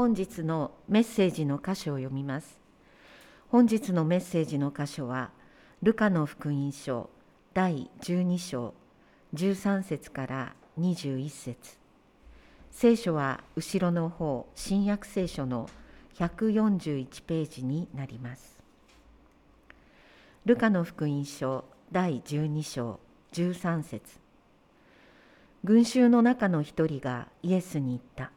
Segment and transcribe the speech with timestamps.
[0.00, 2.58] 本日のメッセージの箇所を読みます。
[3.50, 5.30] 本日のメッセージの箇所は
[5.82, 7.10] ルカの福音書
[7.52, 8.72] 第12章
[9.34, 11.76] 13節から21節。
[12.70, 15.68] 聖書は後ろの方新約聖書の
[16.14, 18.58] 141ページになります。
[20.46, 23.00] ルカの福音書第12章
[23.32, 24.18] 13節。
[25.62, 28.32] 群衆の中の一人がイエスに言った。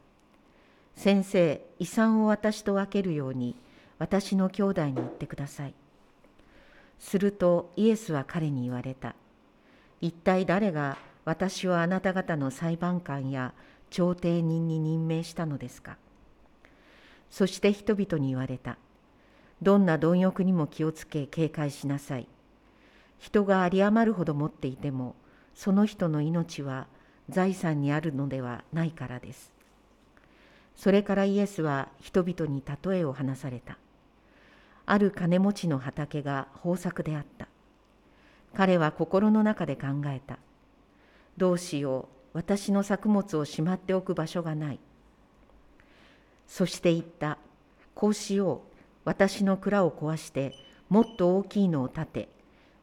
[0.96, 3.56] 先生遺産を私と分けるように
[4.00, 5.74] 私の兄弟に言ってください。
[7.00, 9.16] するとイエスは彼に言われた。
[10.02, 13.54] 一体誰が私をあなた方の裁判官や
[13.90, 15.98] 調停人に任命したのですか？
[17.30, 18.78] そして人々に言われた。
[19.62, 22.28] どんな貪欲にも気をつけ警戒しなさい。
[23.18, 25.16] 人が有り余るほど持っていても
[25.56, 26.88] その人の命は
[27.30, 29.53] 財産にあるのではないからです。
[30.76, 33.78] それからイエスは人々に例えを話された。
[34.86, 37.48] ある金持ちの畑が豊作であった。
[38.54, 40.38] 彼は心の中で考えた。
[41.38, 44.80] どうしよう、私の作物をしまっておく場所がない。
[46.48, 47.38] そして言った。
[47.96, 48.60] こうしよう、
[49.06, 50.54] 私の蔵を壊して、
[50.90, 52.30] もっと大きいのを建て、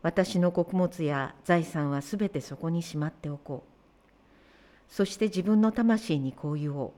[0.03, 4.93] 私の穀物や財産はすべてそこにしまっておこう。
[4.93, 6.93] そして自分の魂にこう言おう。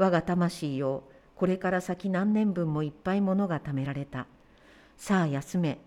[0.00, 1.02] 我が魂よ
[1.36, 4.26] これから先何年分もいっぱいものが貯められた。
[4.96, 5.78] さあ休め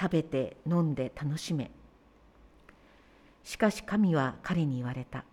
[0.00, 1.70] 食べて飲んで楽しめ。
[3.44, 5.24] しかし神は彼に言われた。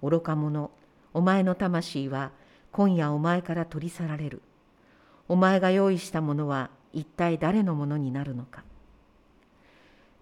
[0.00, 0.70] 愚か者
[1.12, 2.30] お前の魂は
[2.70, 4.42] 今夜お前から取り去られる。
[5.28, 8.62] お前が用意したものは一体誰のものになるのか。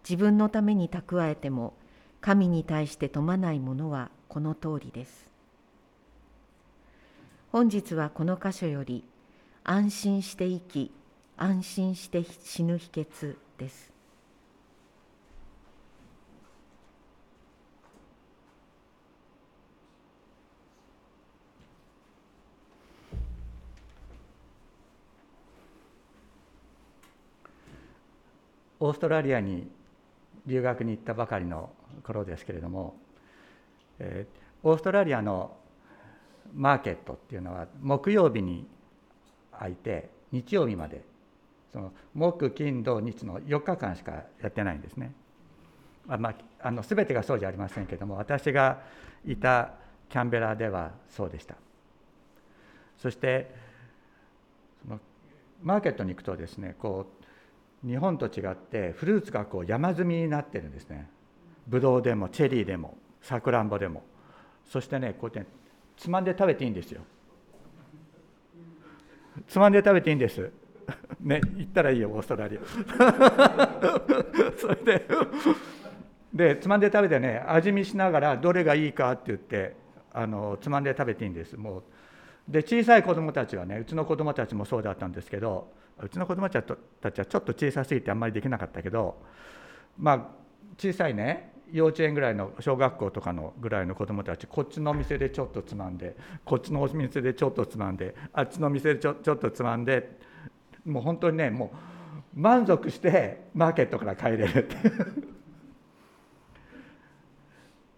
[0.03, 1.75] 自分のために蓄えても
[2.23, 5.34] 神に対して富まないものはこの通りです。
[7.55, 9.05] 本日はこの箇所より
[9.63, 10.91] 安心して生き
[11.37, 13.93] 安心して死ぬ秘訣です。
[28.81, 29.71] オーストラリアに
[30.45, 31.71] 留学に行ったばかりの
[32.03, 32.97] 頃ですけれども、
[34.01, 35.57] えー、オーストラリアの
[36.53, 38.67] マーケットっていうのは木曜日に
[39.59, 41.03] 開いて日曜日まで
[41.73, 45.13] その木金土日の4日間しかやってないんですね。
[46.09, 48.83] あまあ、あの全てがそうじゃありませんけども私が
[49.27, 49.73] いた
[50.11, 51.57] キャンベラではそうでした。
[52.99, 53.55] そして
[54.83, 55.01] その
[55.63, 57.07] マーケットに行くとですねこ
[57.85, 61.09] う日本と違ってフルーツがこう山積みになってるんですね。
[61.67, 64.03] ブドウでもチェリーでもさくらんぼでも
[64.67, 65.64] そしてねこうやって
[65.97, 67.03] つまんで食べていいんですよ。
[69.49, 70.51] つまんで食べていいんです。
[71.21, 72.61] ね行ったらいいよオーストラリア。
[74.59, 75.07] それで。
[76.33, 79.77] でつまんで食べてね味見しながらどれがいいかって言って
[80.13, 81.57] あのつまんで食べていいんです。
[81.57, 81.83] もう
[82.49, 85.73] で小さい子どもたちはねうちの子どもたちもそうだったんですけど
[86.03, 89.17] うちの子どもたちはちょっと小さすぎてあんまりできなかったけど
[89.97, 90.27] まあ
[90.77, 100.17] 小さいね幼稚園ぐらいの小学校とかのぐらいの子どもたちこっちのお店でちょっとつまんでこっちのお店でちょっとつまんであっちの店でちょちょっとつまんで
[100.85, 101.73] もう本当にねも
[102.37, 104.77] う満足してマーケットから帰れるって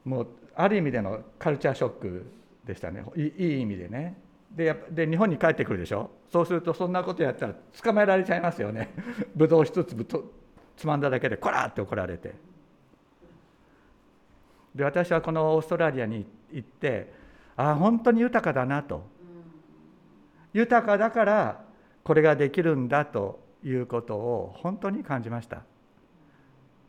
[0.05, 2.27] もうある意味でのカルチャーショック
[2.65, 3.05] でしたね。
[3.17, 3.23] い
[3.59, 4.17] い意味でね。
[4.51, 6.11] でで日本に帰ってくるでしょ？
[6.31, 8.89] そうするとそんなことやったら捕まえられちゃいますよね。
[9.35, 10.33] ぶどう一粒と
[10.77, 12.35] つまんだだけでこらって怒られて。
[14.77, 17.13] で私はこのオーストラリアに行って
[17.57, 19.05] ああ本当に豊かだなと。
[20.53, 21.65] 豊かだから
[22.05, 25.63] これができるんだということを本当に感じました。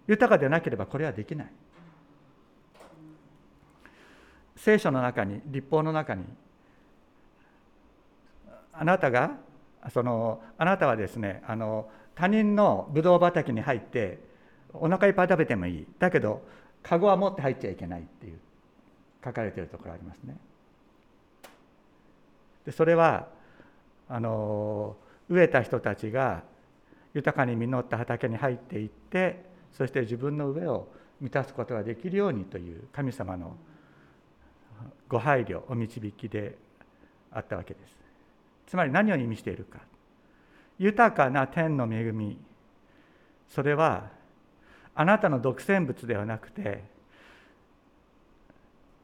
[0.05, 1.51] 豊かでなければこれはできない。
[4.55, 6.23] 聖書の中に立法の中に
[8.73, 9.37] あなたが
[9.91, 14.19] そのあなたはですねあの他人のブドウ畑に入って
[14.73, 15.87] お腹いっぱい食べてもいい。
[15.99, 16.41] だけど
[16.83, 18.39] カゴは持って入っちゃいけないっていう
[19.23, 20.37] 書かれてるところありますね。
[22.65, 23.27] でそれは
[24.09, 24.95] あの
[25.29, 26.43] 飢えた人たちが
[27.13, 30.87] 豊かに実った畑に入っていってそして自分の上を
[31.19, 33.55] 満たすことができるようにという神様の
[35.09, 36.57] ご配慮お導きで
[37.31, 37.95] あったわけです。
[38.67, 39.79] つまり何を意味しているか
[40.77, 42.37] 豊かな天の恵み
[43.47, 44.09] それは
[44.99, 46.83] あなたの独占物ではなくて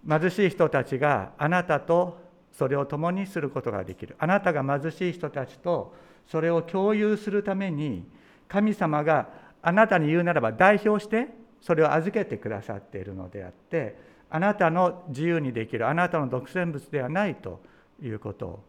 [0.10, 2.18] 貧しい人たちがあなたと
[2.52, 5.94] それを共にすることができるあなたが貧しい人たちと
[6.28, 8.04] それを共有するために
[8.48, 9.30] 神様が
[9.62, 11.28] あなたに言うならば代表して
[11.62, 13.96] それを預けてくださっているのであって
[14.32, 17.62] あなたの自由にできるあなたの独占物ではないと
[18.02, 18.64] いうことを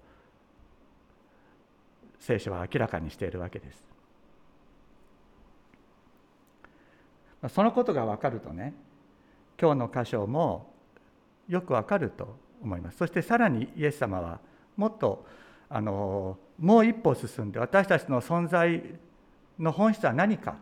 [2.20, 3.93] 聖書は明らかにしているわけです。
[7.48, 8.74] そのことが分かるとね
[9.60, 10.72] 今日の箇所も
[11.48, 14.40] よく分かると思いますそしてさらにイエス様は
[14.76, 15.26] もっと
[15.68, 18.82] あのもう一歩進んで私たちの存在
[19.58, 20.56] の本質は何か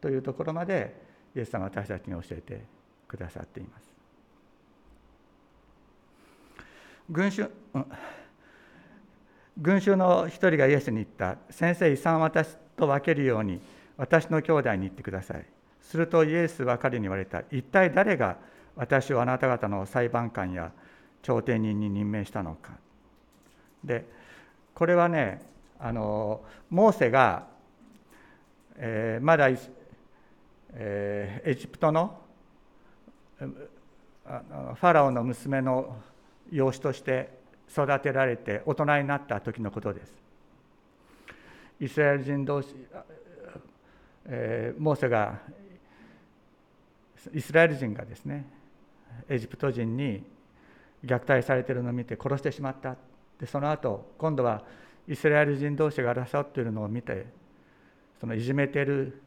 [0.00, 0.94] というところまで
[1.36, 2.64] イエス様は私たちに教えて
[3.06, 3.90] くださっています。
[7.10, 7.50] 群衆、
[9.58, 11.36] 群衆の一人がイエスに言った。
[11.50, 13.60] 先生、遺産を私と分けるように
[13.96, 15.44] 私の兄弟に言ってください。
[15.90, 17.42] するとイエスは彼に言われた。
[17.50, 18.36] 一体誰が
[18.76, 20.70] 私をあなた方の裁判官や
[21.20, 22.74] 調停人に任命したのか。
[23.82, 24.06] で、
[24.72, 25.42] これはね、
[25.80, 27.48] あのモーセが、
[28.76, 29.48] えー、まだ、
[30.74, 32.20] えー、エジプトの
[33.40, 35.96] ファラオの娘の
[36.52, 37.36] 養子として
[37.68, 40.14] 育てられて大人になった時のことです。
[41.80, 42.76] イスラエル人同士、
[44.26, 45.40] えー、モーセが
[47.34, 48.46] イスラエル人がですね
[49.28, 50.22] エジプト人に
[51.04, 52.96] 虐待されてるのを見て殺してしまった。
[53.38, 54.62] でその後今度は
[55.08, 57.26] イスラエル人同士が争っているのを見て
[58.20, 59.22] そのいじめてる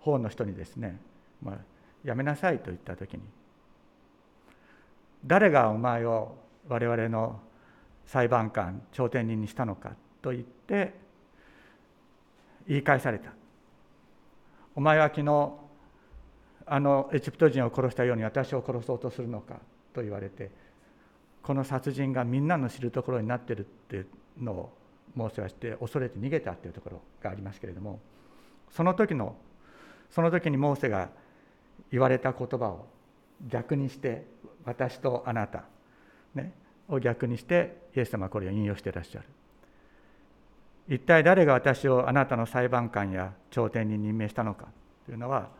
[0.00, 1.00] 方の人にですね、
[1.42, 1.56] まあ、
[2.04, 3.20] やめなさいと言った時に
[5.26, 6.36] 誰がお前を
[6.68, 7.40] 我々の
[8.06, 9.92] 裁判官朝廷人にしたのか
[10.22, 10.94] と言って
[12.68, 13.32] 言い返された。
[14.76, 15.52] お前は昨日
[16.70, 19.60] あのエジプト人を殺したように私を殺そうとするのか
[19.94, 20.50] と言われて
[21.42, 24.06] この殺人がみんなの知るところになってるっていう
[24.38, 24.72] のを
[25.14, 28.00] モーセはして恐れて逃げたっていうところがありますけれども
[28.70, 29.34] その時の
[30.10, 31.10] その時にモーセが
[31.90, 32.86] 言われた言葉を
[33.46, 34.26] 逆にして
[34.64, 35.64] 私とあなた、
[36.34, 36.52] ね、
[36.88, 39.24] を逆にしてイエス様はこれを引用していらっしゃる。
[40.88, 44.68] 一体誰が私をあなたの裁判官や朝廷に任命したのか
[45.04, 45.50] というのは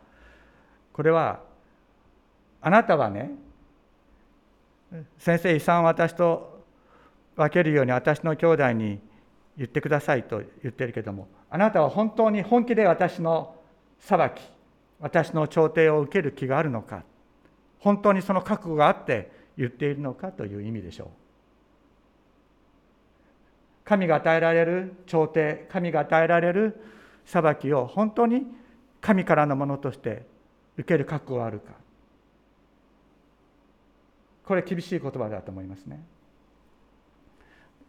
[0.99, 1.39] これは
[2.61, 3.31] あなたはね
[5.17, 6.61] 先生遺産を私と
[7.37, 8.99] 分けるように私の兄弟に
[9.57, 13.55] 言ってくださいと言ってるけどもあなたは本当に本気で私の
[14.01, 14.41] 裁き
[14.99, 17.05] 私の調停を受ける気があるのか
[17.79, 21.07] 本当にその覚悟があって言っているのかという意味でしょう。
[23.85, 26.77] 神が与えられる調停神が与えられる
[27.23, 28.47] 裁きを本当に
[28.99, 30.27] 神からのものとして
[30.79, 31.73] 受ける覚悟があるか。
[34.45, 36.01] これ厳しい言葉だと思いますね。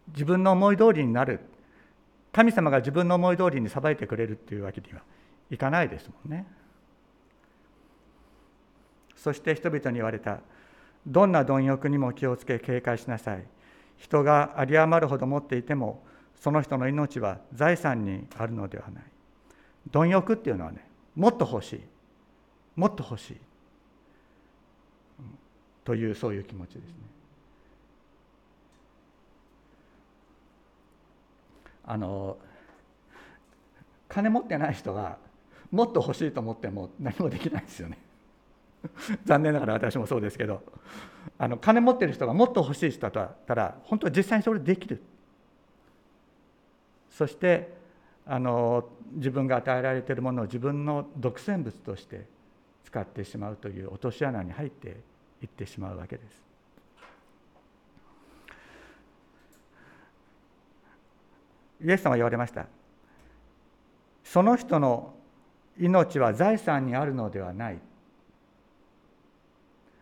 [0.09, 1.41] 自分の思い通りになる。
[2.33, 5.03] 神様が自分の思い通りに裁いてくれるっていうわけには
[5.51, 6.47] いかないですもんね。
[9.17, 10.41] そして人々に言われた。
[11.07, 13.45] どんな貪欲にも気をつけ警戒しなさい。
[13.99, 16.03] 人が有り余るほど持っていても
[16.41, 19.05] その人の命は財産にあるのではない。
[19.91, 20.85] 貪欲っていうのはね
[21.15, 21.90] もっと欲しい。
[22.81, 23.37] もっと欲しい。
[25.85, 26.93] というそういう気持ちですね。
[31.85, 32.39] あの
[34.09, 35.19] 金持ってない人が
[35.71, 37.99] もっと欲しいと思っても何もできないですよね。
[39.27, 40.63] 残念ながら私もそうですけど。
[41.37, 45.03] あの金持ってる人がもっと欲しい人だったら本当は実際にそれできる。
[47.11, 47.75] そして
[48.25, 52.40] あの自分が与えられているものを自分の独占物として
[52.85, 55.01] 使ってしまうという落とし穴に入って
[55.43, 56.43] いってしまうわけです。
[61.83, 62.67] イエス様は言われました。
[64.25, 65.15] その人の
[65.79, 67.79] 命は財産にあるのではない。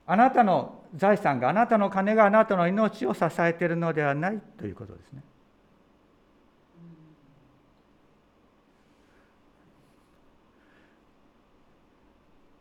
[0.07, 5.23] あなたの財産があなたの金があなたの命を支えているのではないということですね。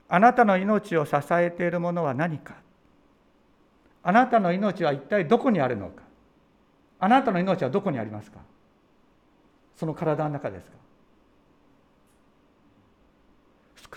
[0.09, 2.55] あなたの命を支えているものは何か？
[4.03, 6.03] あなたの命は一体どこにあるのか？
[6.99, 8.39] あなたの命はどこにありますか？
[9.75, 10.77] その体の中ですか？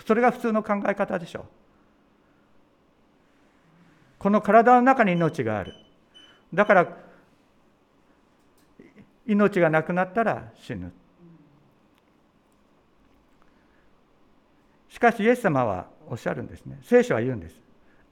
[0.05, 1.43] それが普通の考え方でしょう。
[4.19, 5.73] この体の中に命がある。
[6.53, 6.97] だから
[9.25, 10.91] 命がなくなったら死ぬ。
[15.01, 16.79] かしイエス様はおっしゃるんですね。
[16.83, 17.59] 聖書は言うんです。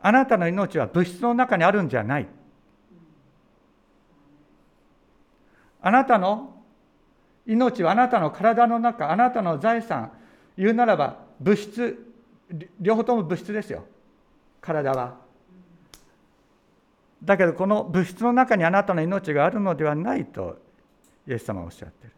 [0.01, 2.27] あなたの命は物質の中にあるんじゃない。
[5.81, 6.53] あなたの
[7.45, 10.11] 命はあなたの体の中あなたの財産
[10.57, 12.05] 言うならば物質
[12.79, 13.85] 両方とも物質ですよ。
[14.59, 15.17] 体は。
[17.23, 20.57] だけどこの物質の中にあなたの命があるのではないと
[21.27, 22.13] イエス様はおっしゃってる。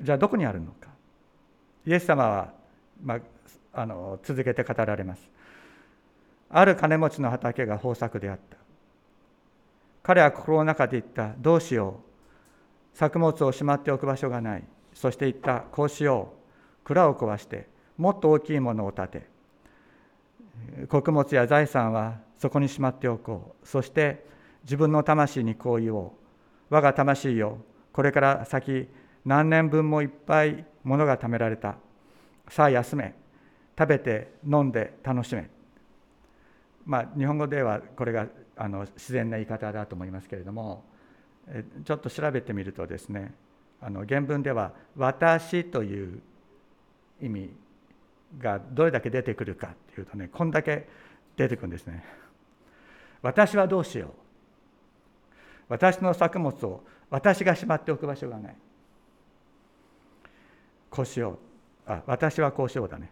[0.00, 0.88] じゃあどこにあるのか。
[1.86, 2.52] イエス様は、
[3.02, 3.20] まあ、
[3.72, 5.30] あの続けて語られます。
[6.50, 8.56] ある金持ちの畑が豊作であった。
[10.02, 12.00] 彼は心の中で言ったどうしよ
[12.94, 12.96] う。
[12.96, 14.64] 作物をしまっておく場所がない。
[14.92, 16.32] そして言ったこうしよ
[16.82, 16.84] う。
[16.84, 19.26] 蔵を壊してもっと大きいものを建て。
[20.88, 23.66] 穀物や財産はそこにしまっておこう。
[23.66, 24.24] そして
[24.64, 26.10] 自分の魂にこう言おう。
[26.70, 27.58] 我が魂よ
[27.92, 28.88] これから先
[29.24, 31.76] 何年分もいっぱいものが貯められた。
[32.48, 33.14] さあ休め。
[33.76, 35.48] 食べて飲んで楽しめ。
[36.86, 38.26] まあ日本語ではこれが
[38.56, 40.84] あの自然な言い方だと思いますけれども
[41.84, 43.34] ちょっと調べてみるとですね
[43.80, 46.20] あの原文では「私」という
[47.20, 47.50] 意味
[48.38, 50.86] がどれだけ出てくるかっていうとねこんだけ
[51.36, 52.04] 出てくるんですね。
[53.22, 54.10] 私はどうしよう。
[55.68, 58.56] 私の作物を私がしまっておく場所がない。
[60.94, 61.38] こうしよ
[61.86, 63.10] うあ私はこうしようだね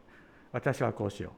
[0.53, 1.33] 私はこうしよう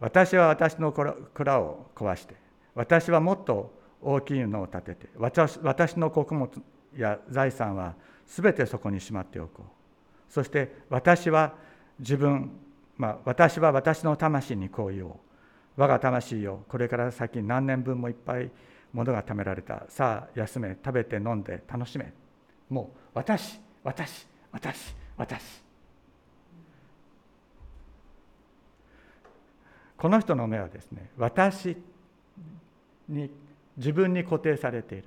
[0.00, 2.34] 私は私の蔵を壊して
[2.74, 6.50] 私はもっと大きいのを建てて私私の穀物
[6.96, 7.94] や財産は
[8.26, 11.54] 全てそこにしまっておこうそして私は
[11.98, 12.50] 自分
[12.96, 15.12] まあ、私は私の魂にこう言おう。
[15.76, 18.50] 我が魂よ、これから先何年分もいっぱい
[18.92, 19.84] ものが貯められた。
[19.88, 22.12] さあ、休め、食べて飲んで楽しめ。
[22.70, 25.63] もう、私、私、私、私。
[30.04, 31.78] この人の目はですね、私
[33.08, 33.30] に、
[33.78, 35.04] 自分に固定されている。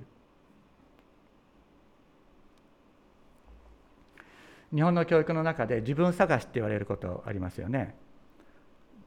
[4.74, 7.94] 日本の教育の中で自分探しって言われることありますよね。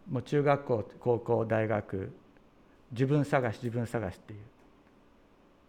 [0.10, 2.13] もう中学校高校大学
[2.93, 4.39] 自分探し自分探しっていう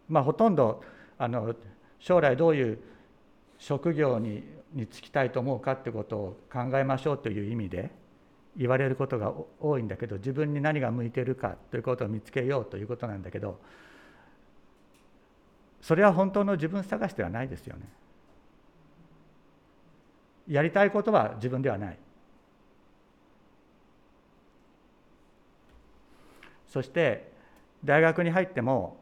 [0.09, 0.85] まあほとんど
[1.19, 1.53] あの
[1.99, 2.79] 将来どういう
[3.59, 7.91] 職業にに就きたいと思うかってことを考えましょうという意味で
[8.57, 13.59] 言われることが多いんだけど自分に何が向いてるかということを見つけようということなんだけど
[15.81, 17.83] それは本当の自分探しではないですよね。
[20.49, 21.99] やりたいことは自分ではない
[26.69, 27.31] そして
[27.85, 28.97] 大学に入っても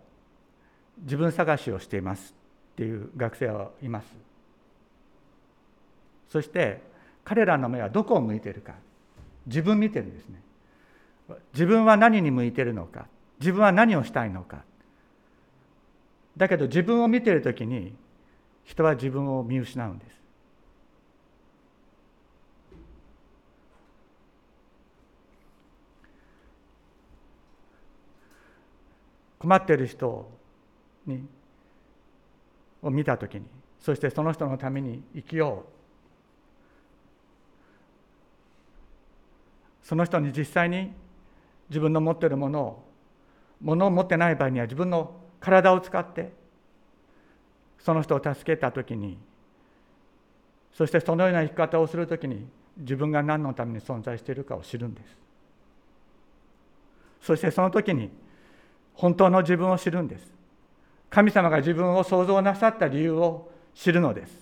[1.02, 2.34] 自分探しをしています
[2.72, 4.06] っていう学生はいます
[6.28, 6.82] そして
[7.24, 8.74] 彼らの目はどこを向いているか
[9.46, 10.42] 自分見てるんですね。
[11.52, 13.06] 自分は何に向いてるのか。
[13.40, 14.64] 自分は何をしたいのか。
[16.36, 17.94] だけど自分を見てる時に
[18.64, 20.20] 人は自分を見失うんです。
[29.38, 30.30] 困っている人
[31.06, 31.26] に
[32.82, 33.46] を見た時に
[33.80, 35.79] そしてその人のために生きよう。
[39.90, 40.92] その人に実際に
[41.68, 42.84] 自分の持っているものを
[43.60, 46.32] ものを持ってない場合には自分の体を使って
[47.80, 49.18] その人を助けた時に
[50.72, 52.46] そしてそのような生き方をする時に
[52.78, 55.16] 自分が何のために存在しているかを知るんです。
[57.22, 58.10] そしてその時に
[58.94, 60.24] 本当の自分を知るんです。
[61.10, 64.32] 神様が自分を創造なさった理由を知るのです。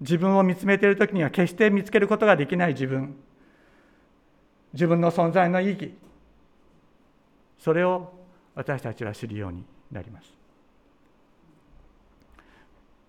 [0.00, 3.14] 自分を見つめている時には決して見つけることができない自分。
[4.72, 5.94] 自分の存在の意義。
[7.58, 8.12] それを
[8.54, 10.32] 私たちは知るようになります。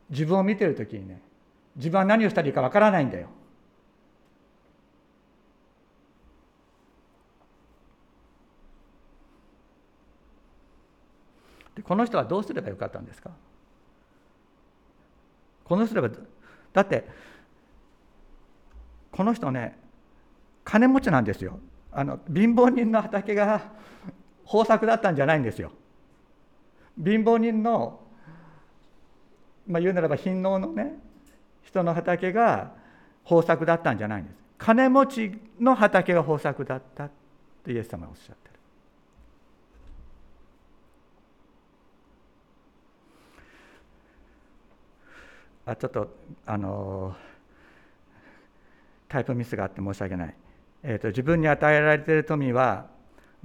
[0.09, 1.21] 自分を見てる時にね
[1.75, 3.29] 自分は何をしたらいいかわからないんだよ。
[11.75, 13.31] でこの人はどうすればよかったんですか？
[15.63, 16.09] この人は
[16.73, 17.09] だって
[19.11, 19.79] この人ね
[20.73, 21.59] 金持ちなんですよ。
[21.91, 23.61] あの貧乏人の畑が
[24.43, 25.71] 豊作だったんじゃないんですよ。
[26.97, 27.99] 貧乏人の、
[29.67, 30.95] まあ、言うならば貧農のね
[31.61, 32.71] 人の畑が
[33.23, 34.35] 豊作だったんじゃないんです。
[34.57, 37.11] 金持ちの畑が豊作だったっ
[37.63, 38.35] てイエス様はおっしゃっ
[45.65, 46.09] たあちょっと
[46.47, 47.15] あの
[49.07, 50.35] タイプミスがあって申し訳ない、
[50.83, 52.87] えーと、自分に与えられている富は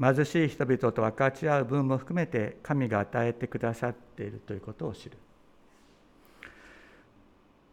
[0.00, 5.16] 貧しい人々と分かち合う分も含めて神が与えてくださっているということを知る。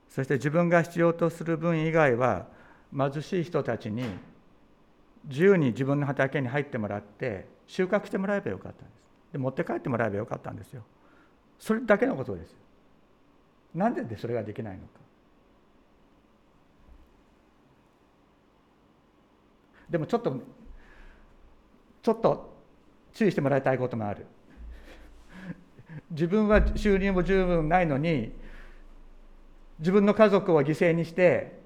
[0.09, 2.45] そして自分が必要とする分以外は
[2.95, 4.05] 貧しい人たちに
[5.25, 9.05] 自由に自分の畑に入ってもらって収穫してもらえばよかったんです。
[9.33, 10.83] で持って帰ってもらえばよかったんですよ。
[11.59, 12.55] それだけのことです
[13.73, 15.04] なんででそれができないのか。
[19.89, 20.39] でもちょっと
[22.01, 22.53] ちょっと
[23.13, 24.25] 注意してもらいたいこともある。
[26.11, 28.31] 自分は収入も十分ないのに
[29.79, 31.59] 自分の家族を犠牲にして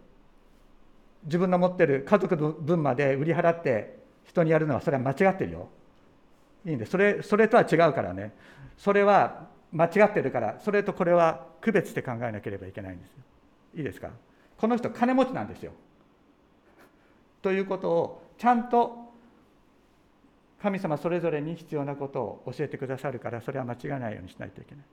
[1.26, 5.70] 自分の持ってる家族の分まで売り払って人にやるのはそれは間違ってるよ。
[6.66, 8.34] いいんでそれそれとは違うからね。
[8.78, 13.18] それは間違ってるからそれとこれは区別して考えなければいけないんですよ。
[13.76, 14.10] いいですか？
[14.58, 15.74] この人金持ちなんですよ。
[17.42, 19.10] ということをちゃんと
[20.62, 24.86] 神様それぞれに必要なことを教えてくださるからそれは間違えないようにしないといけない。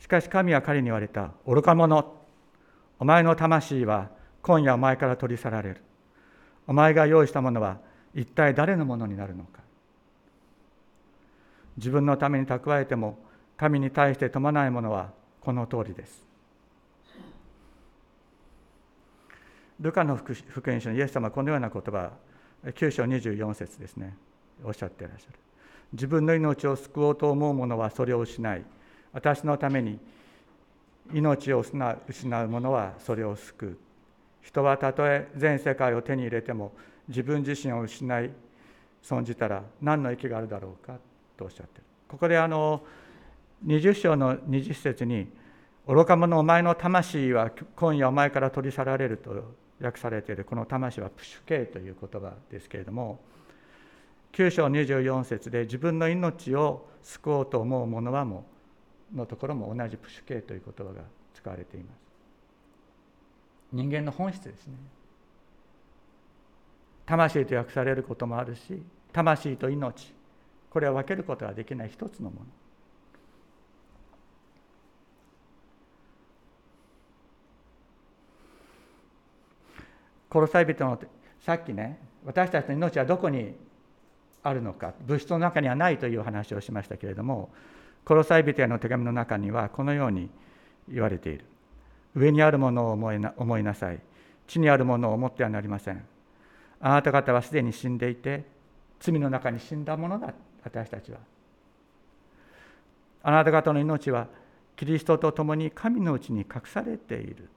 [0.00, 2.14] しかし神は彼に言われた愚か者
[2.98, 4.08] お前の魂は
[4.40, 5.82] 今夜お前から取り去られる。
[6.66, 7.78] お前が用意したものは
[8.14, 9.60] 一体誰のものになるのか。
[11.76, 13.18] 自分のために蓄えても
[13.58, 15.10] 神に対して富まないものは
[15.48, 16.26] この通りです。
[19.80, 22.10] ルカの福音書のイエス様はこのような言葉
[22.66, 24.14] 9章24節ですね。
[24.62, 25.38] おっしゃっていらっしゃる。
[25.94, 28.62] 自分の命を救おうと思う者はそれを失い
[29.14, 29.98] 私のために
[31.14, 33.78] 命を失う者はそれを救う。
[34.42, 36.72] 人はたとえ全世界を手に入れても
[37.08, 38.30] 自分自身を失い
[39.00, 40.98] 損じたら何の益があるだろうか
[41.38, 41.84] とおっしゃってる。
[42.06, 42.82] ここであの
[43.66, 45.28] 20章の20節に
[45.86, 50.44] 「愚か者お前の魂は今夜お前から取り去られる」と訳されている。
[50.44, 53.20] この魂はプシュケイという言葉ですけれども
[54.32, 58.44] 9章24節で自分の命を救おうと思う者はも
[59.14, 61.02] のところも同じプシュケイという言葉が
[61.34, 61.98] 使われています。
[63.72, 64.74] 人間の本質ですね。
[67.06, 70.14] 魂と訳されることもあるし魂と命
[70.68, 72.46] これは分けることができない一つのもの。
[80.30, 80.98] 殺され人の
[81.40, 83.54] さっきね私たちの命はどこに
[84.42, 87.50] あるのか物質の中にはないという話をしましたけれども
[88.06, 90.30] 殺され人への手紙の中にはこのように
[90.88, 91.44] 言われている。
[92.14, 94.00] 上にあるものを思いな思いなさい。
[94.46, 96.02] 地にあるものを思ってはなりません。
[96.80, 98.44] あなた方はすでに死んでいて
[98.98, 100.32] 罪の中に死んだものだ。
[100.64, 101.18] 私たちは。
[103.22, 104.26] あなた方の命は
[104.74, 107.48] キリストと共に神のうちに隠されている。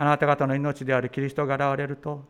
[0.00, 2.24] あなた方の命であるキリストが現れると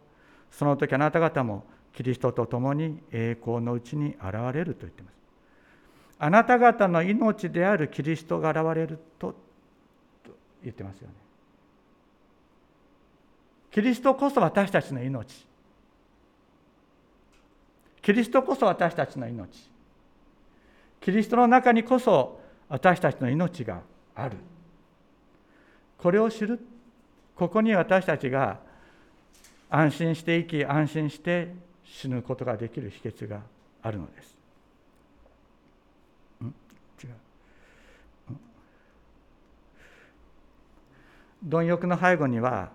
[0.50, 5.14] その時あなた方もキリストと共に栄光のうちに現れると言っています。
[6.20, 9.34] あなた方の命であるキリストが現れると
[10.62, 11.14] 言ってますよね。
[13.70, 15.46] キリストこそ私たちの命。
[18.00, 19.70] キリストこそ私たちの命。
[21.00, 23.82] キリストの中にこそ私たちの命が
[24.14, 24.38] ある。
[25.98, 26.58] これを知る
[27.38, 28.58] ここに私たちが
[29.70, 33.42] 安心して生き安心して死ぬことができる秘訣が
[33.80, 34.38] あるのです。
[36.42, 37.10] 違う。
[41.44, 42.70] 貪欲の背後には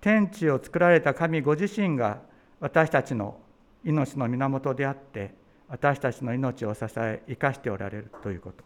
[0.00, 2.18] 天地を作られた神ご自身が
[2.58, 3.38] 私たちの
[3.84, 5.32] 命の源であって
[5.68, 8.64] 私たちの命を支え生かしておられるということ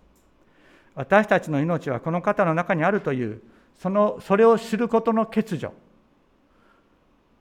[0.94, 3.42] 私たちの命はこの方の中にあるという
[3.78, 5.70] そのそれを知ることの欠如。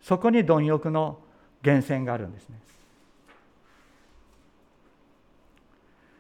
[0.02, 1.20] そこに貪欲の
[1.64, 2.60] 源泉があるんですね。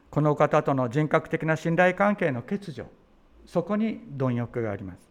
[0.09, 2.85] この方との人格的な信頼関係の欠如。
[3.45, 5.07] そこに貪欲があります。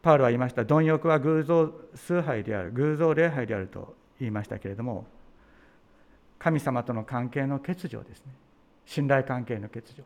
[0.00, 0.64] パウロは言いました。
[0.64, 2.70] 貪欲は偶像崇拝である。
[2.72, 5.06] 偶像礼拝であると言いましたけれども
[6.38, 8.32] 神様との関係の欠如ですね。
[8.86, 10.04] 信頼関係の欠如。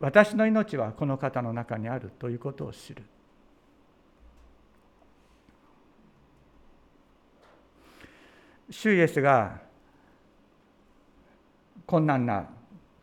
[0.00, 3.02] 私の命はこの方の中にあるということを知る。
[8.70, 9.60] 主イエスが
[11.86, 12.46] 困難な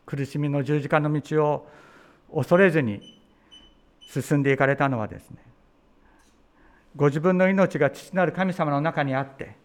[0.04, 1.70] 苦しみの十字架の道を
[2.34, 3.20] 恐れずに
[4.10, 5.38] 進んでいかれたのはですね
[6.96, 9.56] ご自分の命が父なる神様の中にあって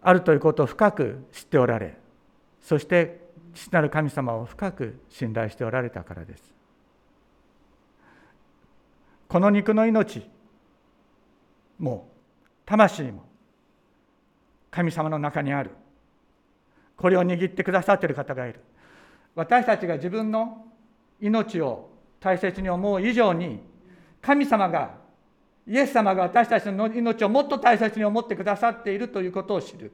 [0.00, 1.98] あるということを深く知っておられ
[2.62, 6.54] そして父なる神様を深く信頼しておられたからです。
[9.28, 10.26] この肉の命
[11.78, 12.08] も
[12.64, 13.24] 魂も
[14.70, 15.70] 神様の中にある。
[16.96, 18.60] これを握ってくださっている方がいる。
[19.34, 20.66] 私たちが自分の
[21.20, 23.60] 命を大切に思う以上に
[24.20, 24.96] 神様が
[25.66, 29.92] イエス様が私たちの命をもっと大切に思ってくださっているということを知る。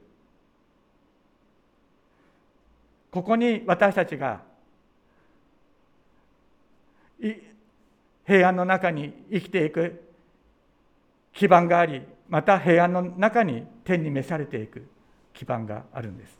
[3.15, 4.41] ここに私たちが
[8.25, 10.03] 平安の中に生きていく
[11.31, 14.85] 基盤がありまた平安の中に天に召されていく
[15.33, 16.37] 基盤があるんです。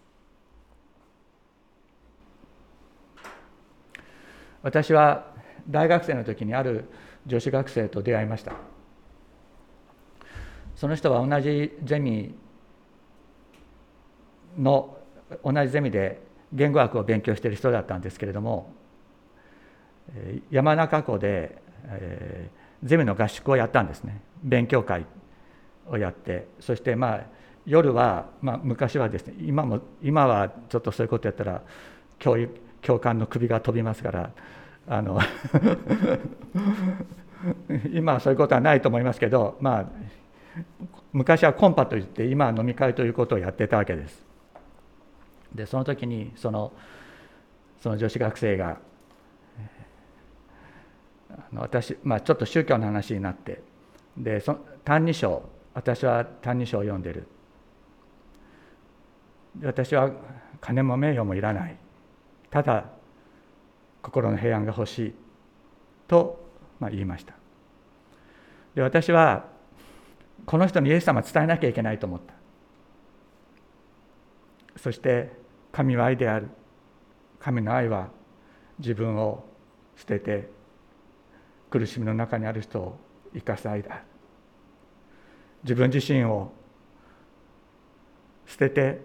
[4.62, 5.34] 私は
[5.70, 6.90] 大学生の時にある
[7.26, 8.52] 女子学生と出会いました。
[10.76, 12.36] その人は同じゼミ
[14.58, 14.98] の
[15.42, 16.25] 同じゼミで
[16.56, 18.74] 言語学を勉強している人だったんですけれども
[20.50, 25.06] 山中湖で、えー、ゼミの合宿をやったんですね勉強会
[25.88, 27.26] をやってそしてまあ
[27.66, 31.62] 夜は、まあ、昔はですね今も今はちょっとそういうことやったら
[32.20, 34.32] 教育教官の首が飛びますから
[34.88, 35.20] あの
[37.92, 39.86] 今はそういうことはないと思いますけど、まあ、
[41.12, 44.24] 昔はコンパといって今は飲み会ということをやってたわけです。
[45.56, 46.74] でその時にその
[47.82, 48.78] その女子学生が
[51.32, 53.62] あの私、まあ、ちょっと宗教の話になって
[54.18, 55.42] でそ「歎異抄」
[55.74, 57.28] 私は「歎異抄」を読んでる。
[59.64, 60.12] 私は
[60.60, 61.78] 金も名誉もいらない。
[62.50, 62.86] ただ
[64.02, 65.16] 心の平安が欲しい。
[66.08, 66.46] と、
[66.80, 67.34] まあ、言いました。
[68.76, 69.46] で私は
[70.46, 72.34] この人にイエス様伝えなきゃいけないと思った。
[74.78, 75.45] そして
[75.76, 76.48] 神は愛である。
[77.38, 78.08] 神の愛は
[78.80, 79.44] 自分を
[79.98, 80.50] 捨てて
[81.70, 82.98] 苦しみの中にある人を
[83.34, 84.02] 生かす愛だ。
[85.64, 86.54] 自分自身を
[88.46, 89.02] 捨てて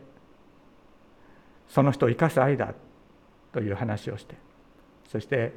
[1.69, 2.73] その人を生かす愛だ
[3.53, 4.37] という話をして。
[5.09, 5.53] そして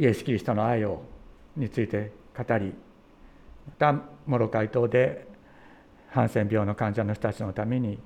[0.00, 1.04] イエス・キリストの愛を
[1.54, 2.74] について語り
[3.66, 3.94] また
[4.26, 5.29] モロカイ島で
[6.10, 7.98] ハンセン病の患者の人たちのために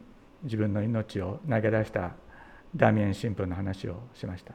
[0.43, 2.13] 自分の命を投げ出した
[2.77, 4.53] ダミエン神父の話をしました。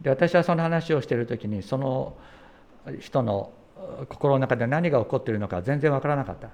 [0.00, 2.16] で私はその話をしている時にその
[3.00, 3.52] 人の
[4.08, 6.50] 心の中で何が起こっているのか全然わからなかった。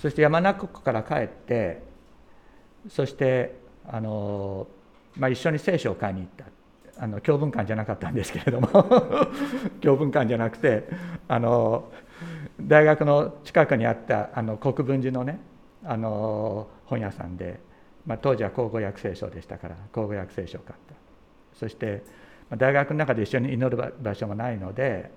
[0.00, 1.82] そして山中湖から帰って
[2.88, 3.56] そして
[3.88, 4.68] あの、
[5.16, 6.44] まあ、一緒に聖書を買いに行った。
[6.98, 8.68] あの教文館じゃなかったんですけれども
[9.80, 10.88] 教文館じゃなくて
[11.28, 11.90] あの
[12.60, 15.38] 大学の近くにあったあの国分寺のね
[15.84, 17.60] あの本屋さんで、
[18.06, 20.94] まあ、当時は口語訳聖書でしたから口語訳聖書を買った。
[21.54, 22.02] そして
[22.56, 25.10] 大学の中で一緒に祈る場所もないので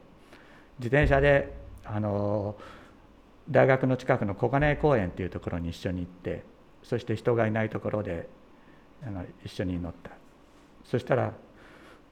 [0.80, 1.54] 自転車で
[1.86, 2.56] あの
[3.50, 6.44] 大学の近くの小金井公園っていうところに一緒に行って
[6.84, 8.30] そして人がいないところで
[9.06, 10.12] あの一緒に祈った。
[10.84, 11.34] そしたら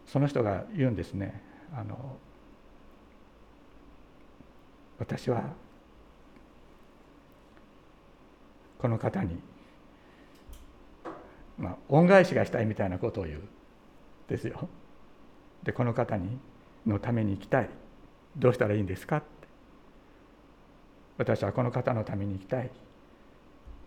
[0.08, 1.44] その人が言うんですね。
[1.76, 2.18] あの
[4.98, 5.54] 私は
[8.80, 9.40] この方に、
[11.58, 13.42] まあ、恩返しがしたいみたいなことを言う
[14.28, 14.70] ですよ。
[15.64, 16.40] でこの方に
[16.86, 17.70] のために行きたい。
[18.38, 19.18] どうしたらいいんですか？
[19.18, 19.26] って
[21.18, 22.72] 私はこの方のために行きたい。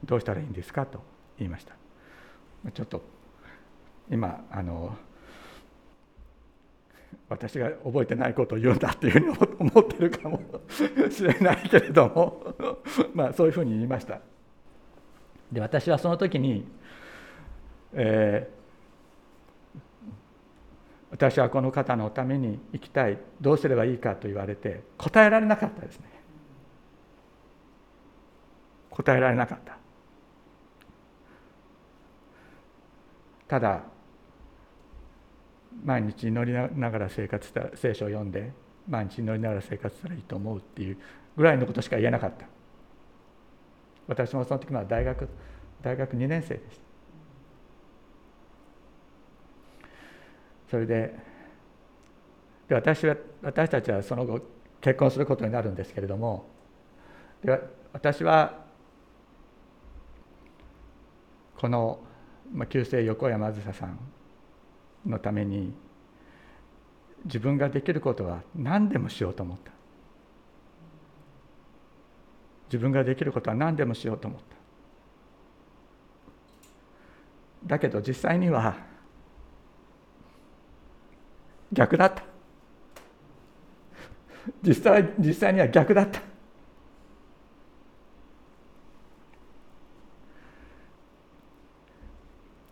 [0.04, 0.86] どうしたらいいんですか？
[0.86, 1.02] と
[1.38, 1.74] 言いました。
[2.72, 3.02] ちょっと
[4.10, 4.96] 今あの
[7.28, 10.40] 私が覚えてないことを言うんだっていうふうに思ってるかも
[11.10, 12.54] しれないけれども
[13.14, 14.20] まあそういうふうに言いました。
[15.52, 16.66] で私はその時に、
[17.92, 19.80] えー、
[21.10, 26.06] 私はこの方のために生きたいどうすればいいかと言われて答えられなかったですね。
[28.90, 29.78] 答えられなかった。
[33.46, 33.82] ただ
[35.84, 38.52] 毎日祈りながら生活した聖書を読んで
[38.88, 40.98] 毎日祈りながら生活したらいいと思うっていう
[41.36, 42.46] ぐらいのことしか言えなかった。
[44.06, 45.28] 私もその時は大学
[45.82, 46.82] 大学2年生でした。
[50.70, 51.14] それで
[52.68, 54.40] で私は私たちはその後
[54.80, 56.46] 結婚することになるんですけれども
[57.44, 57.58] で
[57.92, 58.60] 私は
[61.56, 62.00] この、
[62.70, 63.98] 旧姓横山あずささん
[65.06, 65.72] のために
[67.24, 69.72] 自分ができることは何でもしようと思った。
[72.66, 74.56] 自分ができることは何でもしようと思った。
[77.66, 78.76] だけど実際には
[81.72, 82.22] 逆だった。
[84.62, 86.20] 実際実際には逆だった。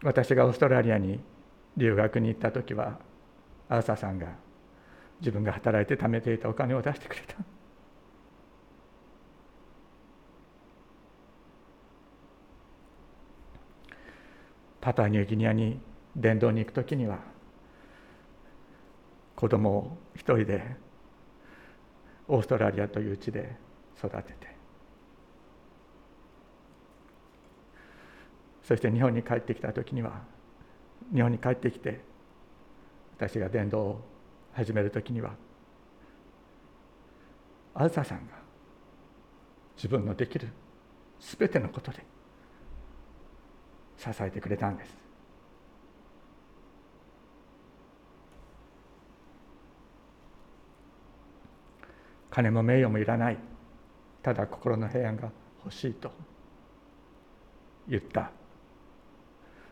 [0.02, 1.20] 私がオーストラリアに
[1.78, 2.98] 留学に行った時は
[3.68, 4.26] アーサーさんが
[5.20, 7.36] 自分が働いて貯めていたお金を出してくれた。
[14.80, 15.78] パターニューギニアに
[16.16, 17.18] 伝道に行く時には
[19.36, 20.76] 子供を一人で
[22.26, 23.56] オーストラリアという地で
[23.98, 24.56] 育てて
[28.62, 30.22] そして日本に帰ってきた時には
[31.14, 32.00] 日本に帰ってきて
[33.16, 34.00] 私が伝道を
[34.52, 35.32] 始める時には
[37.74, 38.34] あずささんが
[39.76, 40.48] 自分のできる
[41.20, 42.04] 全てのことで
[43.96, 44.96] 支えてくれたんです。
[52.30, 53.38] 金も名誉もいらない。
[54.22, 55.30] ただ心の平安が
[55.64, 56.12] 欲しいと
[57.88, 58.30] 言った。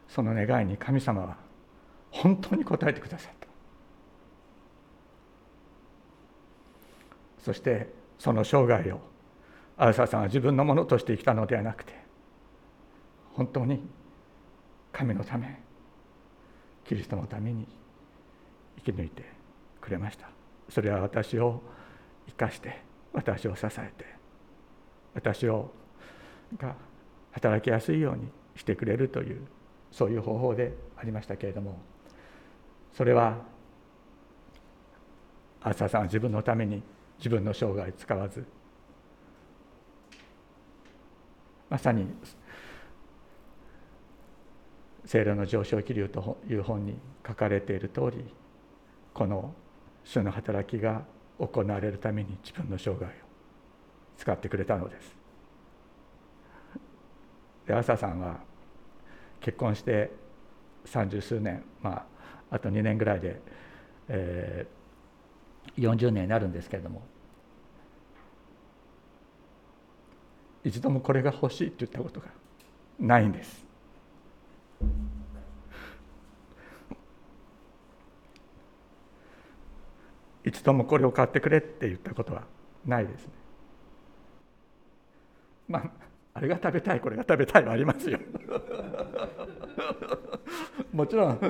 [0.08, 1.36] その願いに神様は
[2.10, 3.46] 本当に応えてくださった。
[7.42, 9.00] そしてその生涯を
[9.76, 11.92] アルサーさんは自分のものとして生きたのではなくて
[13.34, 13.86] 本当に
[14.90, 15.60] 神のため
[16.84, 17.68] キリストのために
[18.78, 19.24] 生き抜いて
[19.80, 20.28] くれました。
[20.68, 21.62] それは私を
[22.26, 22.80] 生かして
[23.12, 24.04] 私を支えて
[25.14, 25.70] 私を
[26.58, 26.74] が
[27.32, 29.46] 働きやすいようにしてくれるという
[29.96, 31.78] そういう方法でありましたけれども
[32.92, 33.38] それは
[35.62, 36.82] 浅さんは自分のために
[37.16, 38.44] 自分の生涯使わず
[41.70, 42.08] まさに
[45.06, 48.34] 「聖霊の上昇気流」という本に書かれている通り
[49.14, 49.54] この
[50.04, 51.06] 主の働きが
[51.38, 53.08] 行われるために自分の生涯を
[54.18, 55.16] 使ってくれたのです。
[57.66, 58.55] で朝さんは
[59.46, 60.10] 結婚して
[60.84, 62.04] 三十数年ま
[62.50, 63.40] ああと2年ぐらいで、
[64.08, 67.06] えー、40年になるんですけれども
[70.64, 72.26] 一度もこれが欲しいって言ったことが
[72.98, 73.64] ないんです。
[80.44, 82.42] 一度もこれを買ってくれって言ったことは
[82.84, 83.32] ないですね。
[85.68, 85.90] まあ
[86.36, 88.18] あれが食べたいこれが食べたいはありますよ。
[90.92, 91.40] もちろん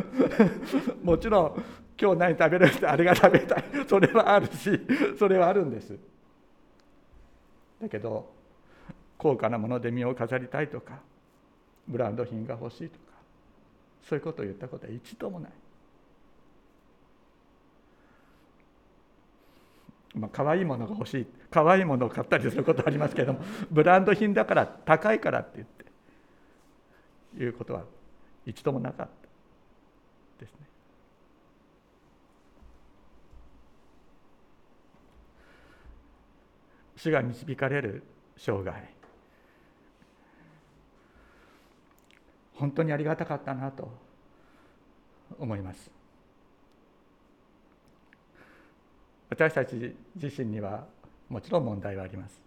[1.03, 1.65] もちろん
[2.01, 4.81] 今日何食べるってあれが食べたいそれはあるし
[5.19, 5.99] それはあるんです。
[7.83, 8.33] だけど
[9.19, 11.01] 高価なもので身を飾りたいとか
[11.89, 13.07] ブランド品が欲しいとか
[14.05, 15.51] そういうことを言ったことは一度もない。
[20.17, 21.27] まあ可愛いものが欲しい。
[21.51, 25.69] 可愛いものを買ったりすることありますけれども ブランド品だから高いからって言っ
[27.37, 27.85] ていうことは
[28.47, 30.67] 一度もなかったですね。
[36.97, 38.03] 主が導かれる
[38.37, 38.73] 生涯。
[42.55, 43.91] 本当にありがたかったなと
[45.39, 45.96] 思います。
[49.29, 50.87] 私たち自身には
[51.29, 52.41] もちろん問題はあります。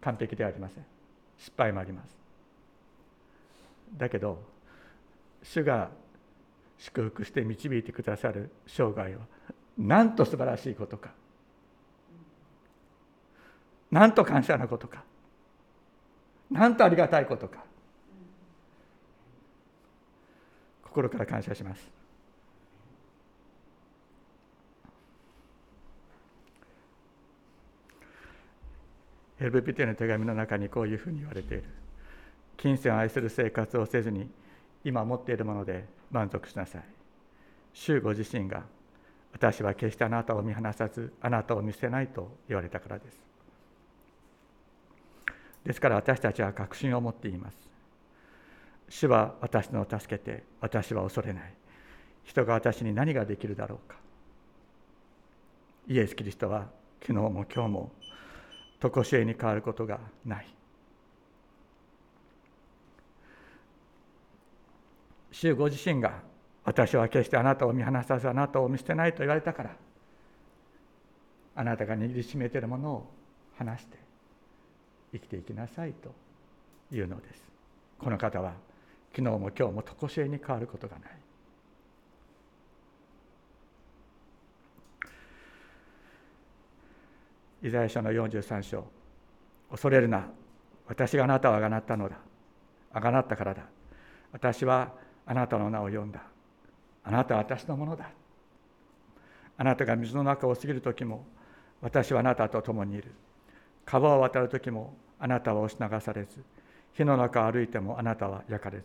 [0.00, 0.84] 完璧ではありません。
[1.38, 2.16] 失敗もあります。
[3.96, 4.42] だけど
[5.42, 5.90] 主が
[6.78, 9.20] 祝福して導いてくださる生涯は
[9.78, 11.10] なんと素晴らしいことか
[13.90, 15.04] なんと感謝なことか
[16.50, 17.64] なんとありがたいことか
[20.82, 22.01] 心から感謝します。
[29.42, 31.64] エルブピテの手紙の中にこういうふうに言われている。
[32.56, 34.30] 金銭を愛する生活をせずに
[34.84, 36.84] 今持っているもので満足しなさい。
[37.72, 38.62] 主ご自身が
[39.32, 43.24] 私は決してあなたを見放さずあなたを見せないと言われたからです。
[45.64, 47.68] ですから私たちは確信を持っています。
[48.88, 51.52] 主は私の助けて私は恐れない
[52.22, 53.96] 人が私に何ができるだろうか
[55.88, 56.68] イエス・キリストは
[57.00, 57.92] 昨日も今日も
[58.90, 60.54] 常しえに変わることがない。
[65.30, 66.20] 主ご自身が
[66.64, 69.76] 私は決してあなたを見放さずあなたを見捨てないと言われたから
[71.56, 73.10] あなたが握りしめているものを
[73.58, 73.98] 離して
[75.12, 76.14] 生きていきなさいと
[76.94, 77.42] いうのです。
[77.98, 78.54] この方は
[79.14, 81.21] 昨日も今日も常しえに変わることがない。
[87.62, 88.84] イザヤ書の43章。
[89.70, 90.26] 恐れるな。
[90.86, 92.16] 私があなたをあがなったのだ。
[92.92, 93.62] あがなったからだ。
[94.32, 94.92] 私は
[95.24, 96.22] あなたの名を呼んだ。
[97.04, 98.10] あなたは私のものだ。
[99.56, 101.24] あなたが水の中を過ぎる時も
[101.80, 103.12] 私はあなたと共にいる。
[103.84, 106.42] 川を渡る時もあなたは押し流されず。
[106.94, 108.84] 火の中を歩いてもあなたは焼かれず。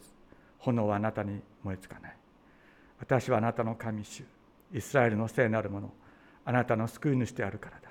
[0.60, 2.18] 炎はあなたに燃え尽かない。
[3.00, 4.24] 私はあなたの神主。
[4.72, 5.92] イスラエルの聖なるもの。
[6.46, 7.87] あなたの救い主であるからだ。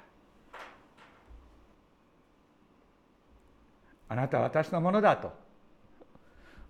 [4.09, 5.33] あなたは私のものだと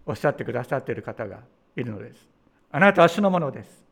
[0.07, 1.41] おっしゃってくださっている方が
[1.75, 2.29] いるのです。
[2.71, 3.85] あなたは主のものです。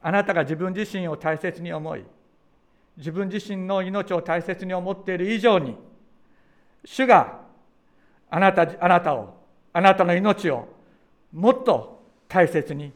[0.00, 2.04] あなたが自分自身を大切に思い
[2.96, 5.76] 自分自身の命を大切に思っている以上に
[6.84, 7.40] 主が
[8.30, 9.38] あなたあなたを
[9.72, 10.68] あなたの命を
[11.32, 12.92] もっと大切に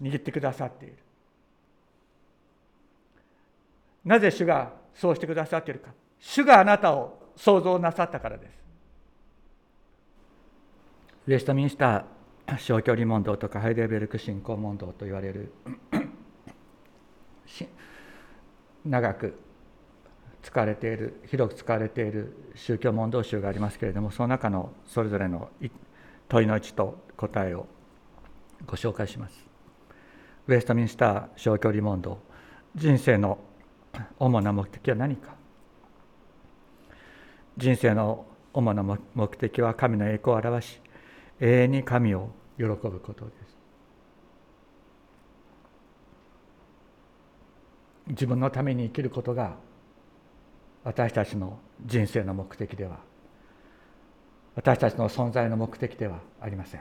[0.00, 0.96] 握ってくださっている。
[4.04, 5.90] なぜ主がそうしてくださっているか。
[6.20, 8.60] 主があなたを創造なさったからです。
[11.26, 15.52] ウェストミンスター小距離問答とかハイデルベルク信仰問答と言われる
[18.84, 19.38] 長く
[20.42, 25.50] 使われている広く使われている宗教問答集がありますけれどもその中のそれぞれの
[26.28, 27.66] 問いの一と答えを
[28.66, 29.46] ご紹介します。
[30.48, 32.18] ウェストミンスター小距離問答。
[32.74, 33.38] 人生の
[34.18, 35.39] 主な目的は何か？
[37.56, 38.82] 人生の主な
[39.14, 40.80] 目的は神の栄光を表し
[41.40, 43.58] 永遠に神を喜ぶことです。
[48.08, 49.56] 自分のために生きることが
[50.82, 52.98] 私たちの人生の目的では
[54.56, 56.80] 私たちの存在の目的ではありません。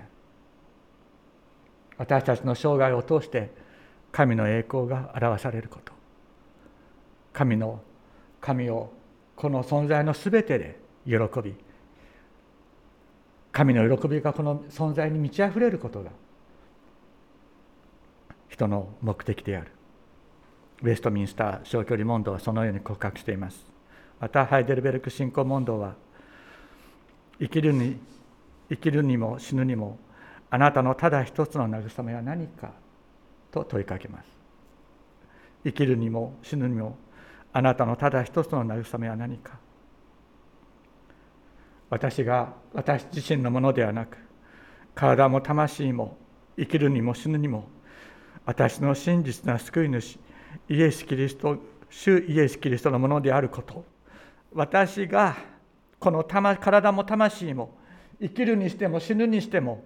[1.97, 3.51] 私たちの生涯を通して
[4.11, 5.93] 神の栄光が表されること。
[7.31, 7.81] 神の
[8.41, 8.91] 神を
[9.39, 11.55] この存在のすべてで喜び
[13.53, 16.11] 神の喜びがこの存在に満ち溢れることが
[18.49, 19.71] 人の目的である。
[20.81, 23.65] ウェストミンスター小距離問答はそのように告白しています。
[24.19, 25.95] またハイデルベルク信仰問答は
[27.39, 27.97] 生きるに
[28.69, 29.97] 生きるにも死ぬにも
[30.49, 32.73] あなたのただ一つの慰めは何か
[33.51, 34.25] と問いかけます。
[35.63, 36.97] 生きるにも死ぬにも
[37.51, 39.57] あなたのただ一つの慰めは何か？
[41.89, 44.17] 私が私自身のものではなく
[44.93, 46.17] 体も魂も
[46.55, 47.67] 生きるにも死ぬにも
[48.45, 50.19] 私の真実な救い主
[50.69, 51.57] イエス・キリスト
[51.89, 53.83] 主イエス・キリストのものであること
[54.53, 55.35] 私が
[55.99, 57.75] この体も魂も
[58.21, 59.83] 生きるにしても死ぬにしても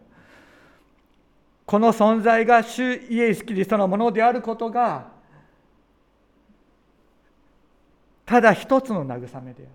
[1.66, 5.13] この存在が主イエス・キリストのものであることが
[8.26, 9.70] ただ一つの慰めである。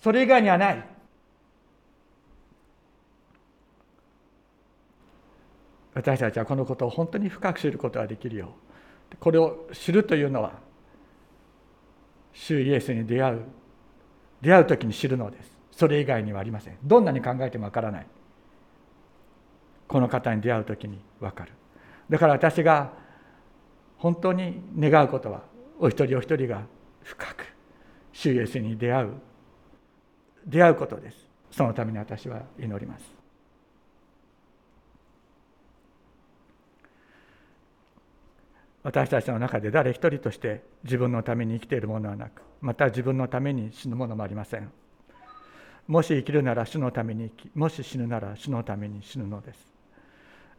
[0.00, 0.84] それ以外にはない。
[5.94, 8.54] 私たちはこのことを本当に深く知ることができるよ
[9.12, 9.16] う。
[9.18, 10.52] これを知るというのは
[12.32, 13.42] 主イエスに出会う
[14.42, 15.56] 出会う時に知るのです。
[15.70, 16.76] それ以外にはありません。
[16.84, 18.06] どんなに考えてもわからない。
[19.88, 21.52] この方に出会う時に分かる。
[22.10, 22.92] だから私が
[23.96, 25.42] 本当に願うことは
[25.78, 26.62] お一人お一人が
[27.04, 27.46] 深く
[28.12, 29.12] 主イエスに出会う
[30.46, 31.16] 出会うことです。
[31.50, 33.04] そのために私は祈ります。
[38.82, 44.70] 私たちの中で誰一人として自分のために生きているものはなくまた自分のために死ぬものもありません。
[45.86, 49.68] もし生きるなら主のために生きもし死ぬなら主のために死ぬのです。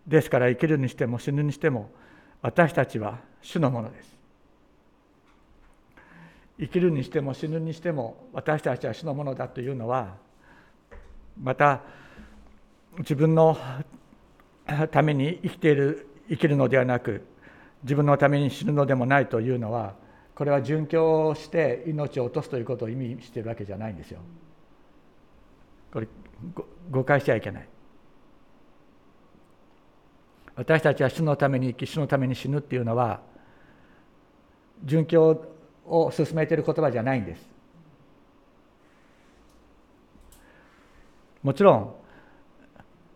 [0.08, 1.92] ですから生きるにしても死ぬにしても
[2.42, 4.16] 私たちは主のものです。
[6.60, 10.16] 生きるにしても死ぬにしても私たちは主のものだというのは
[11.42, 11.82] また
[13.00, 13.58] 自分の
[14.92, 17.26] ために生きている生きるのではなく
[17.84, 19.96] 自分のために死ぬのでもないというのは
[20.34, 24.20] これは殉教して命を落とすということを意味しているわけじゃないんですよ。
[25.94, 26.08] これ
[26.92, 27.68] 誤解しちゃいけない。
[30.56, 33.22] 私たちは主のために生き主のために死ぬっていうのは
[34.86, 35.55] 殉教
[35.88, 37.56] を進めている言葉じゃないんです。
[41.44, 41.96] もちろん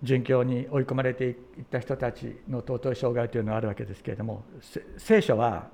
[0.03, 1.35] 殉教に追い込まれていっ
[1.69, 4.43] た人たちの尊い障害というのはあるわけですけれども
[4.97, 5.67] 聖書は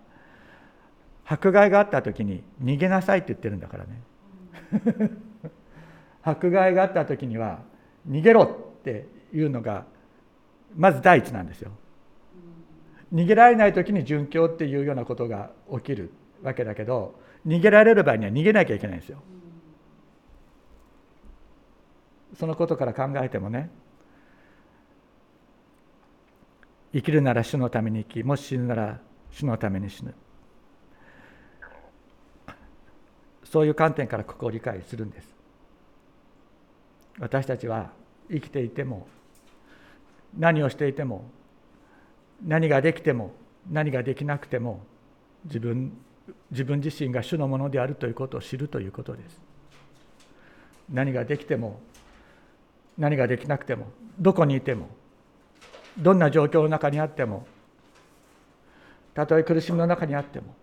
[1.25, 4.01] 迫害があった時に逃げなさいって言ってるんだからね
[6.23, 7.61] 迫害があった時には
[8.09, 9.85] 逃げろっていうのが
[10.75, 11.71] まず第一なんですよ。
[13.13, 16.11] 逃げられない時に殉教っていうようなことが起きる
[16.43, 19.21] わけだけど逃げられる場合には逃げなきゃいけないんですよ。
[22.37, 23.69] そのことから考えてもね
[26.93, 28.99] 生きるなら主のために生きもし死ぬなら
[29.31, 30.13] 主のために死ぬ
[33.43, 35.27] そういう観点からここを理解するんです
[37.19, 37.91] 私たちは
[38.29, 39.07] 生きていても
[40.37, 41.29] 何をしていても
[42.43, 43.33] 何ができても
[43.69, 44.83] 何ができなくても
[45.45, 45.97] 自分
[46.51, 49.39] 自分自身が主のものであるということを知るということです。
[50.91, 51.79] 何ができても
[52.97, 53.87] 何ができなくても
[54.19, 54.87] どこにいても
[55.97, 57.47] どんな状況の中にあっても
[59.13, 60.55] たとえ苦しみの中にあっても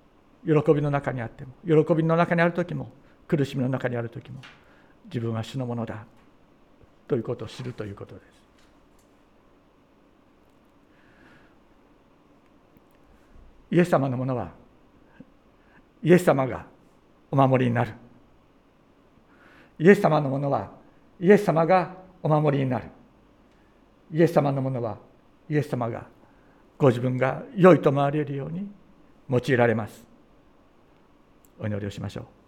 [0.45, 1.53] 喜びの中にあっても
[1.85, 2.91] 喜びの中にある時も
[3.27, 4.41] 苦しみの中にある時も
[5.07, 6.05] 自分は主のものだ
[7.09, 8.43] ということを知るということです。
[13.71, 14.62] イエス様のものは
[16.03, 16.67] イエス様が
[17.31, 17.93] お守りになる。
[19.79, 20.71] イエス様のものは
[21.21, 22.87] イエス様がお守りになる。
[24.13, 24.99] イエス様のものは
[25.49, 26.07] イエス様が
[26.77, 28.69] ご自分が良いと思われるように
[29.31, 30.05] 用いられます。
[31.59, 32.42] お祈りをしましょう。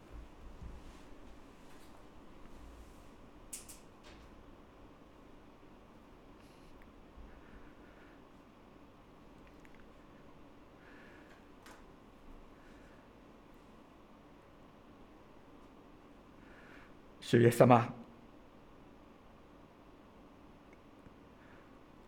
[17.35, 17.93] 主イエス様。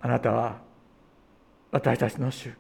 [0.01, 0.61] あなたは
[1.72, 2.53] 私たちの主。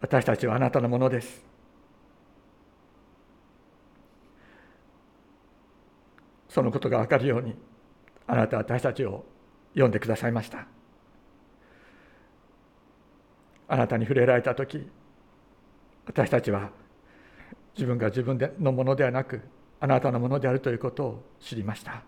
[0.00, 1.44] 私たちはあなたのものです。
[6.48, 7.54] そのことが分かるように
[8.26, 9.24] あなたは私たちを
[9.72, 10.66] 読んでくださいました。
[13.68, 14.86] あなたに触れられた時
[16.06, 16.70] 私たちは
[17.74, 19.40] 自分が自分でのものではなく
[19.82, 22.04] あなたのものであるということを知りました。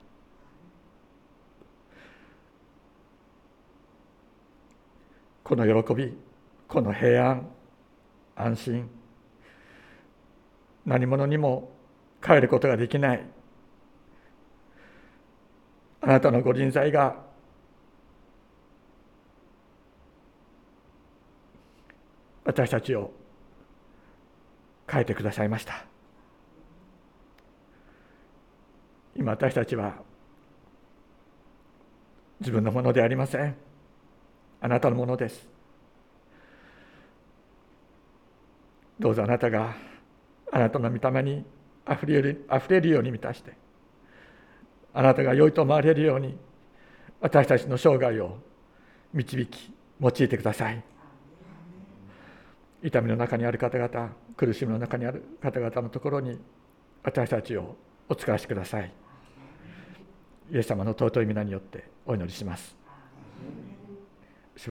[5.42, 6.16] この喜び
[6.68, 7.48] この平安
[8.36, 8.88] 安心
[10.86, 11.72] 何者にも
[12.24, 13.26] 変えることができない。
[16.00, 17.16] あなたのご臨在が
[22.44, 23.10] 私たちを
[24.88, 25.93] 変えてくださいました。
[29.16, 29.94] 今私たちは
[32.40, 33.56] 自分のものでありません。
[34.60, 35.48] あなたのものです。
[38.98, 39.74] どうぞあなたが
[40.52, 41.44] あなたの御霊に
[41.84, 43.56] あふれるあふれるように満たして
[44.92, 46.38] あなたが良いと思われるように
[47.20, 48.38] 私たちの生涯を
[49.12, 50.82] 導き用いてください。
[52.82, 56.38] 痛みの中にある方々苦しみの中にある方々のところに
[57.02, 57.76] 私たちを
[58.08, 59.03] お使わしください。
[60.54, 62.76] イエス様の尊い皆によってお祈りします。